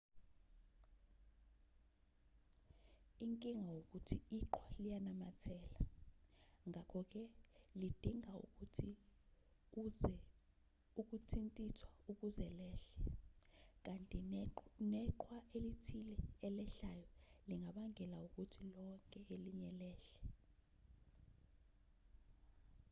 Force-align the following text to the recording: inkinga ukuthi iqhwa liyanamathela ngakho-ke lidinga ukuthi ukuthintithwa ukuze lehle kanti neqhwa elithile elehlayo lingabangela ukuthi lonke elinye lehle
inkinga 3.25 3.71
ukuthi 3.81 4.15
iqhwa 4.39 4.67
liyanamathela 4.81 5.79
ngakho-ke 6.69 7.23
lidinga 7.79 8.31
ukuthi 8.45 8.89
ukuthintithwa 11.01 11.89
ukuze 12.11 12.45
lehle 12.59 12.93
kanti 13.85 14.17
neqhwa 14.93 15.37
elithile 15.57 16.15
elehlayo 16.47 17.07
lingabangela 17.49 18.17
ukuthi 18.27 18.61
lonke 18.75 19.19
elinye 19.33 19.69
lehle 19.79 20.19